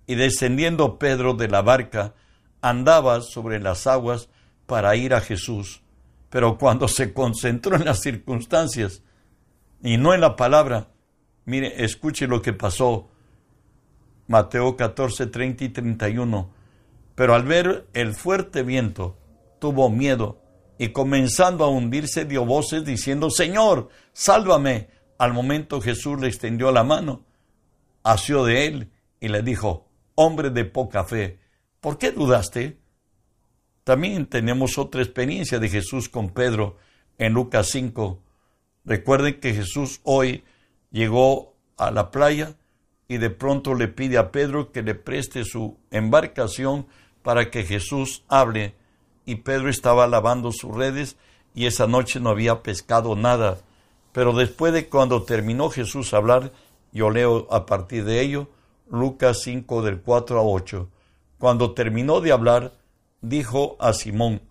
Y 0.07 0.15
descendiendo 0.15 0.97
Pedro 0.97 1.33
de 1.33 1.47
la 1.47 1.61
barca, 1.61 2.15
andaba 2.61 3.21
sobre 3.21 3.59
las 3.59 3.85
aguas 3.87 4.29
para 4.65 4.95
ir 4.95 5.13
a 5.13 5.21
Jesús. 5.21 5.81
Pero 6.29 6.57
cuando 6.57 6.87
se 6.87 7.13
concentró 7.13 7.75
en 7.75 7.85
las 7.85 8.01
circunstancias 8.01 9.03
y 9.81 9.97
no 9.97 10.13
en 10.13 10.21
la 10.21 10.35
palabra, 10.35 10.87
mire, 11.45 11.83
escuche 11.83 12.27
lo 12.27 12.41
que 12.41 12.53
pasó. 12.53 13.09
Mateo 14.27 14.75
14, 14.75 15.27
30 15.27 15.63
y 15.63 15.69
31. 15.69 16.49
Pero 17.15 17.35
al 17.35 17.43
ver 17.43 17.87
el 17.93 18.13
fuerte 18.13 18.63
viento, 18.63 19.17
tuvo 19.59 19.89
miedo 19.89 20.39
y 20.79 20.89
comenzando 20.89 21.65
a 21.65 21.67
hundirse 21.67 22.23
dio 22.23 22.45
voces 22.45 22.85
diciendo, 22.85 23.29
Señor, 23.29 23.89
sálvame. 24.13 24.87
Al 25.17 25.33
momento 25.33 25.81
Jesús 25.81 26.21
le 26.21 26.27
extendió 26.27 26.71
la 26.71 26.85
mano, 26.85 27.25
asió 28.03 28.45
de 28.45 28.65
él 28.65 28.89
y 29.19 29.27
le 29.27 29.43
dijo, 29.43 29.85
hombre 30.15 30.49
de 30.49 30.63
poca 30.63 31.03
fe, 31.03 31.39
¿por 31.81 31.97
qué 31.97 32.13
dudaste? 32.13 32.79
También 33.83 34.27
tenemos 34.27 34.77
otra 34.77 35.01
experiencia 35.01 35.59
de 35.59 35.67
Jesús 35.67 36.07
con 36.07 36.29
Pedro 36.29 36.77
en 37.17 37.33
Lucas 37.33 37.67
5. 37.71 38.21
Recuerden 38.85 39.41
que 39.41 39.53
Jesús 39.53 39.99
hoy 40.03 40.45
llegó 40.91 41.57
a 41.75 41.91
la 41.91 42.09
playa 42.09 42.55
y 43.09 43.17
de 43.17 43.29
pronto 43.29 43.73
le 43.75 43.89
pide 43.89 44.17
a 44.17 44.31
Pedro 44.31 44.71
que 44.71 44.83
le 44.83 44.95
preste 44.95 45.43
su 45.43 45.77
embarcación 45.91 46.87
para 47.21 47.51
que 47.51 47.65
Jesús 47.65 48.23
hable. 48.29 48.75
Y 49.29 49.35
Pedro 49.35 49.69
estaba 49.69 50.07
lavando 50.07 50.51
sus 50.51 50.75
redes 50.75 51.15
y 51.53 51.67
esa 51.67 51.85
noche 51.85 52.19
no 52.19 52.31
había 52.31 52.63
pescado 52.63 53.15
nada. 53.15 53.59
Pero 54.11 54.33
después 54.33 54.73
de 54.73 54.89
cuando 54.89 55.21
terminó 55.21 55.69
Jesús 55.69 56.15
hablar, 56.15 56.51
yo 56.91 57.11
leo 57.11 57.47
a 57.51 57.67
partir 57.67 58.05
de 58.05 58.21
ello, 58.21 58.47
Lucas 58.89 59.41
5 59.43 59.83
del 59.83 60.01
4 60.01 60.39
a 60.39 60.41
8. 60.41 60.89
Cuando 61.37 61.75
terminó 61.75 62.21
de 62.21 62.31
hablar, 62.31 62.73
dijo 63.21 63.77
a 63.79 63.93
Simón, 63.93 64.41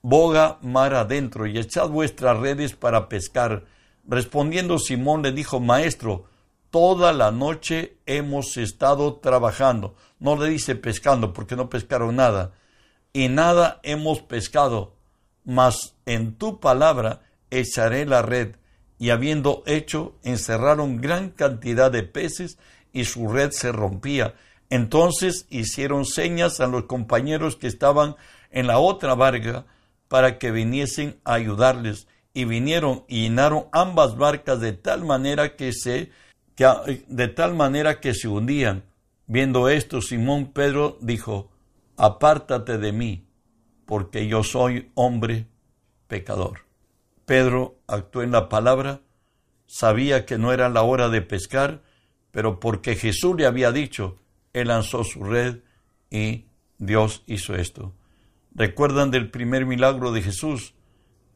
boga 0.00 0.56
mar 0.62 0.94
adentro 0.94 1.46
y 1.46 1.58
echad 1.58 1.90
vuestras 1.90 2.38
redes 2.38 2.72
para 2.72 3.10
pescar. 3.10 3.66
Respondiendo 4.08 4.78
Simón 4.78 5.20
le 5.20 5.32
dijo, 5.32 5.60
Maestro, 5.60 6.24
toda 6.70 7.12
la 7.12 7.30
noche 7.30 7.98
hemos 8.06 8.56
estado 8.56 9.16
trabajando. 9.16 9.96
No 10.18 10.34
le 10.34 10.48
dice 10.48 10.76
pescando, 10.76 11.34
porque 11.34 11.56
no 11.56 11.68
pescaron 11.68 12.16
nada. 12.16 12.54
Y 13.16 13.28
nada 13.28 13.78
hemos 13.84 14.22
pescado, 14.22 14.96
mas 15.44 15.94
en 16.04 16.34
tu 16.34 16.58
palabra 16.58 17.22
echaré 17.50 18.06
la 18.06 18.22
red. 18.22 18.56
Y 18.98 19.10
habiendo 19.10 19.62
hecho, 19.66 20.16
encerraron 20.24 21.00
gran 21.00 21.30
cantidad 21.30 21.92
de 21.92 22.02
peces 22.02 22.58
y 22.92 23.04
su 23.04 23.28
red 23.28 23.52
se 23.52 23.70
rompía. 23.70 24.34
Entonces 24.68 25.46
hicieron 25.48 26.06
señas 26.06 26.58
a 26.58 26.66
los 26.66 26.84
compañeros 26.84 27.54
que 27.54 27.68
estaban 27.68 28.16
en 28.50 28.66
la 28.66 28.80
otra 28.80 29.14
barca 29.14 29.64
para 30.08 30.38
que 30.38 30.50
viniesen 30.50 31.20
a 31.24 31.34
ayudarles. 31.34 32.08
Y 32.32 32.46
vinieron 32.46 33.04
y 33.06 33.22
llenaron 33.22 33.66
ambas 33.70 34.16
barcas 34.16 34.58
de 34.58 34.72
tal 34.72 35.04
manera 35.04 35.54
que 35.54 35.72
se 35.72 36.10
de 36.56 37.28
tal 37.28 37.54
manera 37.54 38.00
que 38.00 38.12
se 38.12 38.26
hundían. 38.26 38.82
Viendo 39.28 39.68
esto, 39.68 40.02
Simón 40.02 40.52
Pedro 40.52 40.98
dijo, 41.00 41.50
Apártate 41.96 42.78
de 42.78 42.92
mí, 42.92 43.26
porque 43.86 44.26
yo 44.26 44.42
soy 44.42 44.90
hombre 44.94 45.46
pecador. 46.08 46.60
Pedro 47.24 47.78
actuó 47.86 48.22
en 48.22 48.32
la 48.32 48.48
palabra, 48.48 49.00
sabía 49.66 50.26
que 50.26 50.38
no 50.38 50.52
era 50.52 50.68
la 50.68 50.82
hora 50.82 51.08
de 51.08 51.22
pescar, 51.22 51.82
pero 52.30 52.60
porque 52.60 52.96
Jesús 52.96 53.36
le 53.36 53.46
había 53.46 53.72
dicho, 53.72 54.18
él 54.52 54.68
lanzó 54.68 55.04
su 55.04 55.24
red 55.24 55.60
y 56.10 56.46
Dios 56.78 57.22
hizo 57.26 57.54
esto. 57.54 57.94
¿Recuerdan 58.54 59.10
del 59.10 59.30
primer 59.30 59.66
milagro 59.66 60.12
de 60.12 60.22
Jesús 60.22 60.74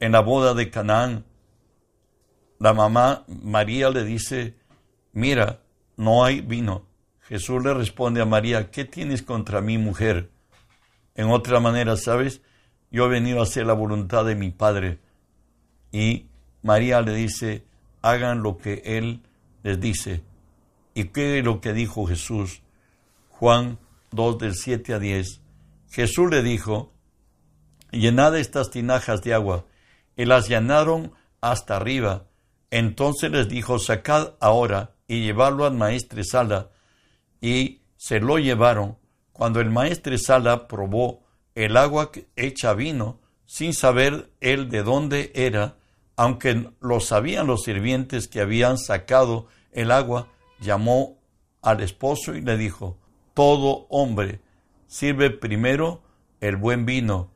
en 0.01 0.13
la 0.13 0.21
boda 0.21 0.55
de 0.55 0.71
Canaán? 0.71 1.25
La 2.59 2.75
mamá 2.75 3.25
María 3.29 3.91
le 3.91 4.05
dice, 4.05 4.57
mira, 5.13 5.61
no 5.97 6.25
hay 6.25 6.41
vino. 6.41 6.87
Jesús 7.21 7.63
le 7.63 7.75
responde 7.75 8.21
a 8.21 8.25
María, 8.25 8.71
¿qué 8.71 8.85
tienes 8.85 9.23
contra 9.23 9.61
mi 9.61 9.79
mujer? 9.79 10.31
En 11.19 11.31
otra 11.31 11.59
manera, 11.59 11.97
¿sabes? 11.97 12.43
Yo 12.93 13.07
he 13.07 13.09
venido 13.09 13.41
a 13.41 13.43
hacer 13.43 13.67
la 13.67 13.73
voluntad 13.73 14.25
de 14.25 14.37
mi 14.37 14.53
Padre. 14.53 15.01
Y 15.91 16.27
María 16.63 17.01
le 17.01 17.13
dice, 17.13 17.65
hagan 18.03 18.45
lo 18.45 18.57
que 18.57 18.83
Él 18.85 19.23
les 19.65 19.81
dice. 19.81 20.23
¿Y 20.95 21.07
qué 21.07 21.41
es 21.41 21.45
lo 21.45 21.61
que 21.61 21.73
dijo 21.73 22.07
Jesús? 22.07 22.63
Juan 23.31 23.79
2 24.13 24.39
del 24.39 24.55
7 24.55 24.95
a 24.95 25.01
10. 25.01 25.41
Jesús 25.91 26.31
le 26.31 26.45
dijo, 26.45 26.93
llenad 27.91 28.39
estas 28.39 28.71
tinajas 28.71 29.21
de 29.23 29.35
agua, 29.35 29.65
y 30.17 30.25
las 30.25 30.49
llenaron 30.49 31.11
hasta 31.41 31.75
arriba. 31.75 32.27
Entonces 32.71 33.33
les 33.33 33.49
dijo, 33.49 33.81
sacad 33.81 34.35
ahora 34.39 34.95
y 35.09 35.25
llevarlo 35.25 35.67
al 35.67 35.75
maestre 35.75 36.23
Sala, 36.23 36.71
y 37.41 37.81
se 37.97 38.21
lo 38.21 38.39
llevaron. 38.39 38.99
Cuando 39.39 39.61
el 39.61 39.71
maestre 39.71 40.19
Sala 40.19 40.67
probó 40.67 41.21
el 41.55 41.77
agua 41.77 42.11
hecha 42.35 42.75
vino, 42.75 43.21
sin 43.47 43.73
saber 43.73 44.33
él 44.41 44.69
de 44.69 44.83
dónde 44.83 45.31
era, 45.33 45.77
aunque 46.17 46.73
lo 46.81 46.99
sabían 46.99 47.47
los 47.47 47.63
sirvientes 47.63 48.27
que 48.27 48.41
habían 48.41 48.79
sacado 48.79 49.47
el 49.71 49.93
agua, 49.93 50.27
llamó 50.59 51.19
al 51.63 51.83
esposo 51.83 52.35
y 52.35 52.41
le 52.41 52.57
dijo, 52.57 52.99
todo 53.33 53.87
hombre 53.91 54.41
sirve 54.89 55.31
primero 55.31 56.03
el 56.41 56.57
buen 56.57 56.85
vino, 56.85 57.31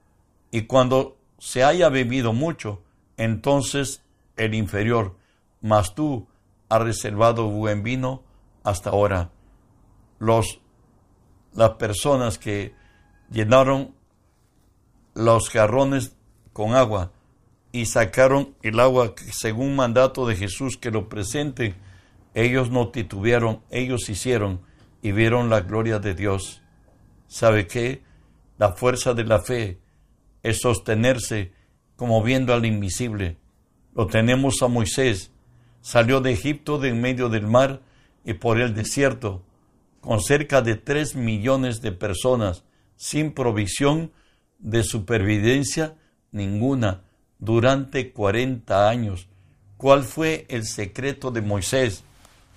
y 0.50 0.62
cuando 0.62 1.18
se 1.38 1.62
haya 1.62 1.88
bebido 1.88 2.32
mucho, 2.32 2.82
entonces 3.16 4.02
el 4.36 4.54
inferior, 4.54 5.16
mas 5.60 5.94
tú 5.94 6.26
ha 6.68 6.80
reservado 6.80 7.46
buen 7.46 7.84
vino 7.84 8.24
hasta 8.64 8.90
ahora. 8.90 9.30
Los, 10.18 10.58
las 11.54 11.70
personas 11.70 12.38
que 12.38 12.74
llenaron 13.30 13.94
los 15.14 15.50
jarrones 15.50 16.16
con 16.52 16.74
agua 16.74 17.12
y 17.72 17.86
sacaron 17.86 18.54
el 18.62 18.80
agua 18.80 19.14
según 19.32 19.76
mandato 19.76 20.26
de 20.26 20.36
Jesús 20.36 20.76
que 20.76 20.90
lo 20.90 21.08
presenten, 21.08 21.74
ellos 22.34 22.70
no 22.70 22.88
titubearon, 22.88 23.62
ellos 23.70 24.08
hicieron 24.08 24.60
y 25.02 25.12
vieron 25.12 25.50
la 25.50 25.60
gloria 25.60 25.98
de 25.98 26.14
Dios. 26.14 26.62
¿Sabe 27.26 27.66
qué? 27.66 28.02
La 28.58 28.72
fuerza 28.72 29.14
de 29.14 29.24
la 29.24 29.40
fe 29.40 29.78
es 30.42 30.60
sostenerse 30.60 31.52
como 31.96 32.22
viendo 32.22 32.52
al 32.52 32.64
invisible. 32.64 33.38
Lo 33.94 34.06
tenemos 34.06 34.62
a 34.62 34.68
Moisés. 34.68 35.30
Salió 35.80 36.20
de 36.20 36.32
Egipto 36.32 36.78
de 36.78 36.90
en 36.90 37.00
medio 37.00 37.28
del 37.28 37.46
mar 37.46 37.80
y 38.24 38.34
por 38.34 38.60
el 38.60 38.74
desierto, 38.74 39.42
con 40.02 40.20
cerca 40.20 40.62
de 40.62 40.74
tres 40.74 41.14
millones 41.14 41.80
de 41.80 41.92
personas, 41.92 42.64
sin 42.96 43.32
provisión 43.32 44.10
de 44.58 44.82
supervivencia 44.82 45.94
ninguna, 46.32 47.04
durante 47.38 48.12
cuarenta 48.12 48.88
años. 48.88 49.28
¿Cuál 49.76 50.02
fue 50.02 50.44
el 50.48 50.64
secreto 50.64 51.30
de 51.30 51.40
Moisés? 51.40 52.02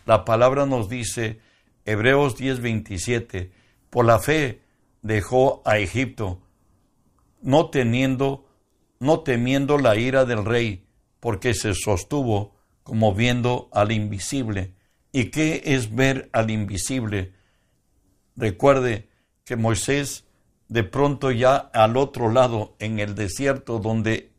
La 0.08 0.26
palabra 0.26 0.66
nos 0.66 0.90
dice, 0.90 1.40
Hebreos 1.86 2.36
10:27, 2.36 3.52
por 3.92 4.06
la 4.06 4.18
fe 4.18 4.62
dejó 5.04 5.62
a 5.66 5.78
Egipto, 5.78 6.42
no 7.44 7.70
teniendo, 7.70 8.48
no 9.00 9.20
temiendo 9.20 9.78
la 9.78 9.96
ira 9.98 10.26
del 10.26 10.46
rey, 10.46 10.88
porque 11.20 11.54
se 11.54 11.76
sostuvo 11.76 12.56
como 12.82 13.14
viendo 13.14 13.70
al 13.72 13.92
invisible. 13.92 14.74
¿Y 15.12 15.26
qué 15.26 15.62
es 15.66 15.94
ver 15.94 16.28
al 16.34 16.50
invisible? 16.50 17.35
Recuerde 18.36 19.08
que 19.44 19.56
Moisés 19.56 20.26
de 20.68 20.84
pronto 20.84 21.32
ya 21.32 21.56
al 21.56 21.98
otro 21.98 22.32
lado, 22.32 22.76
en 22.80 23.00
el 23.00 23.16
desierto 23.16 23.80
donde 23.80 24.32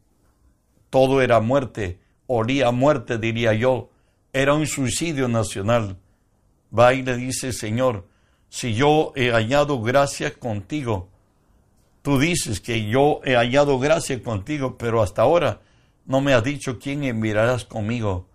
todo 0.90 1.22
era 1.22 1.40
muerte, 1.40 2.00
olía 2.26 2.70
muerte, 2.70 3.18
diría 3.18 3.54
yo, 3.54 3.90
era 4.32 4.54
un 4.54 4.66
suicidio 4.66 5.28
nacional. 5.28 5.98
Va 6.76 6.94
y 6.94 7.02
le 7.02 7.16
dice, 7.16 7.52
Señor, 7.52 8.06
si 8.48 8.74
yo 8.74 9.12
he 9.14 9.30
hallado 9.30 9.80
gracia 9.80 10.34
contigo, 10.34 11.08
tú 12.02 12.18
dices 12.18 12.60
que 12.60 12.86
yo 12.86 13.20
he 13.24 13.34
hallado 13.34 13.78
gracia 13.78 14.20
contigo, 14.22 14.76
pero 14.76 15.02
hasta 15.02 15.22
ahora 15.22 15.60
no 16.04 16.20
me 16.20 16.34
has 16.34 16.44
dicho 16.44 16.78
quién 16.78 17.04
enviarás 17.04 17.64
conmigo. 17.64 18.28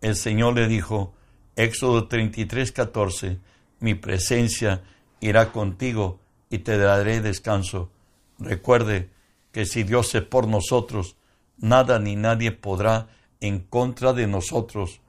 El 0.00 0.16
Señor 0.16 0.54
le 0.54 0.68
dijo, 0.68 1.14
Éxodo 1.54 2.06
33, 2.06 2.72
14, 2.72 3.38
mi 3.80 3.94
presencia 3.94 4.82
irá 5.20 5.52
contigo 5.52 6.20
y 6.50 6.58
te 6.58 6.78
daré 6.78 7.20
descanso. 7.20 7.90
Recuerde 8.38 9.10
que 9.52 9.66
si 9.66 9.82
Dios 9.82 10.14
es 10.14 10.22
por 10.22 10.46
nosotros, 10.46 11.16
nada 11.58 11.98
ni 11.98 12.16
nadie 12.16 12.52
podrá 12.52 13.08
en 13.40 13.60
contra 13.60 14.12
de 14.12 14.26
nosotros. 14.26 15.00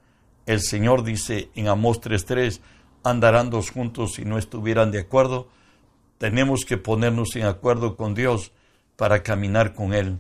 El 0.46 0.62
Señor 0.62 1.04
dice 1.04 1.50
en 1.56 1.68
Amós 1.68 2.00
3:3, 2.00 2.62
andarán 3.04 3.50
dos 3.50 3.70
juntos 3.70 4.14
si 4.14 4.26
no 4.26 4.38
estuvieran 4.38 4.92
de 4.92 5.00
acuerdo. 5.00 5.50
Tenemos 6.18 6.66
que 6.66 6.78
ponernos 6.78 7.36
en 7.36 7.46
acuerdo 7.46 7.96
con 7.96 8.16
Dios 8.16 8.52
para 8.96 9.24
caminar 9.24 9.74
con 9.74 9.94
Él. 9.94 10.20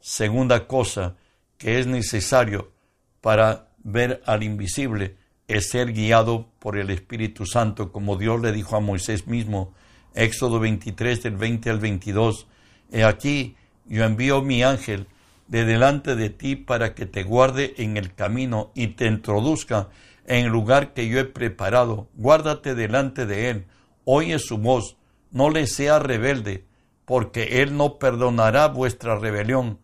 Segunda 0.00 0.66
cosa 0.66 1.16
que 1.56 1.78
es 1.78 1.86
necesario 1.86 2.70
para 3.20 3.68
ver 3.78 4.22
al 4.26 4.42
invisible 4.42 5.16
es 5.48 5.70
ser 5.70 5.92
guiado 5.92 6.46
por 6.58 6.76
el 6.76 6.90
Espíritu 6.90 7.46
Santo, 7.46 7.90
como 7.90 8.16
Dios 8.16 8.40
le 8.40 8.52
dijo 8.52 8.76
a 8.76 8.80
Moisés 8.80 9.26
mismo 9.26 9.72
Éxodo 10.14 10.60
23 10.60 11.22
del 11.22 11.36
20 11.36 11.70
al 11.70 11.80
22. 11.80 12.46
He 12.92 13.02
aquí, 13.02 13.56
yo 13.86 14.04
envío 14.04 14.42
mi 14.42 14.62
ángel 14.62 15.06
de 15.48 15.64
delante 15.64 16.14
de 16.16 16.28
ti 16.28 16.54
para 16.54 16.94
que 16.94 17.06
te 17.06 17.22
guarde 17.22 17.74
en 17.78 17.96
el 17.96 18.14
camino 18.14 18.70
y 18.74 18.88
te 18.88 19.06
introduzca 19.06 19.88
en 20.26 20.44
el 20.44 20.52
lugar 20.52 20.92
que 20.92 21.08
yo 21.08 21.18
he 21.18 21.24
preparado. 21.24 22.08
Guárdate 22.14 22.74
delante 22.74 23.24
de 23.24 23.48
él, 23.48 23.66
oye 24.04 24.38
su 24.38 24.58
voz, 24.58 24.96
no 25.30 25.48
le 25.48 25.66
sea 25.66 25.98
rebelde, 25.98 26.66
porque 27.06 27.62
él 27.62 27.74
no 27.74 27.98
perdonará 27.98 28.68
vuestra 28.68 29.16
rebelión, 29.18 29.78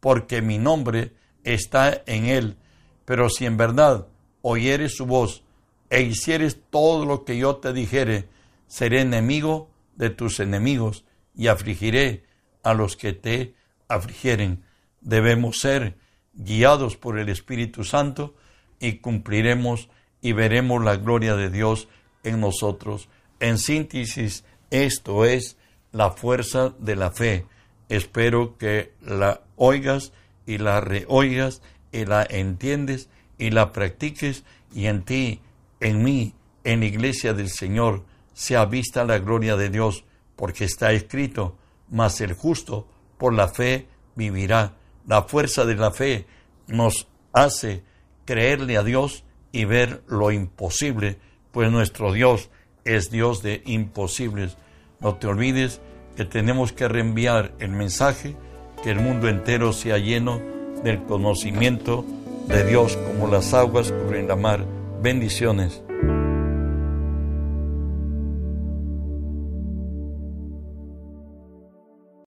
porque 0.00 0.40
mi 0.40 0.56
nombre 0.56 1.12
está 1.44 2.02
en 2.06 2.24
él. 2.24 2.56
Pero 3.04 3.28
si 3.28 3.44
en 3.44 3.58
verdad 3.58 4.06
oyeres 4.42 4.96
su 4.96 5.06
voz 5.06 5.42
e 5.90 6.02
hicieres 6.02 6.58
todo 6.70 7.04
lo 7.04 7.24
que 7.24 7.36
yo 7.36 7.56
te 7.56 7.72
dijere, 7.72 8.28
seré 8.68 9.00
enemigo 9.00 9.68
de 9.96 10.10
tus 10.10 10.40
enemigos 10.40 11.04
y 11.34 11.48
afligiré 11.48 12.24
a 12.62 12.74
los 12.74 12.96
que 12.96 13.12
te 13.12 13.54
afligieren. 13.88 14.62
Debemos 15.00 15.60
ser 15.60 15.96
guiados 16.34 16.96
por 16.96 17.18
el 17.18 17.28
Espíritu 17.28 17.84
Santo 17.84 18.34
y 18.78 18.98
cumpliremos 18.98 19.88
y 20.22 20.32
veremos 20.32 20.82
la 20.84 20.96
gloria 20.96 21.36
de 21.36 21.50
Dios 21.50 21.88
en 22.22 22.40
nosotros. 22.40 23.08
En 23.40 23.58
síntesis, 23.58 24.44
esto 24.70 25.24
es 25.24 25.56
la 25.92 26.12
fuerza 26.12 26.74
de 26.78 26.96
la 26.96 27.10
fe. 27.10 27.46
Espero 27.88 28.56
que 28.56 28.92
la 29.02 29.40
oigas 29.56 30.12
y 30.46 30.58
la 30.58 30.80
reoigas 30.80 31.62
y 31.92 32.04
la 32.04 32.26
entiendes 32.28 33.08
y 33.40 33.50
la 33.50 33.72
practiques 33.72 34.44
y 34.72 34.86
en 34.86 35.02
ti, 35.02 35.40
en 35.80 36.04
mí, 36.04 36.34
en 36.62 36.80
la 36.80 36.86
iglesia 36.86 37.32
del 37.32 37.48
Señor, 37.48 38.04
sea 38.34 38.66
vista 38.66 39.04
la 39.04 39.18
gloria 39.18 39.56
de 39.56 39.70
Dios, 39.70 40.04
porque 40.36 40.64
está 40.64 40.92
escrito, 40.92 41.56
mas 41.88 42.20
el 42.20 42.34
justo 42.34 42.86
por 43.18 43.32
la 43.34 43.48
fe 43.48 43.88
vivirá. 44.14 44.74
La 45.06 45.22
fuerza 45.22 45.64
de 45.64 45.74
la 45.74 45.90
fe 45.90 46.26
nos 46.68 47.08
hace 47.32 47.82
creerle 48.26 48.76
a 48.76 48.82
Dios 48.82 49.24
y 49.52 49.64
ver 49.64 50.02
lo 50.06 50.30
imposible, 50.30 51.18
pues 51.50 51.72
nuestro 51.72 52.12
Dios 52.12 52.50
es 52.84 53.10
Dios 53.10 53.42
de 53.42 53.62
imposibles. 53.64 54.56
No 55.00 55.14
te 55.14 55.26
olvides 55.26 55.80
que 56.14 56.26
tenemos 56.26 56.72
que 56.72 56.88
reenviar 56.88 57.52
el 57.58 57.70
mensaje, 57.70 58.36
que 58.82 58.90
el 58.90 59.00
mundo 59.00 59.28
entero 59.28 59.72
sea 59.72 59.96
lleno 59.96 60.40
del 60.84 61.02
conocimiento 61.04 62.04
de 62.50 62.64
Dios 62.64 62.96
como 62.96 63.28
las 63.28 63.54
aguas 63.54 63.92
cubren 63.92 64.26
la 64.26 64.36
mar. 64.36 64.64
Bendiciones. 65.00 65.82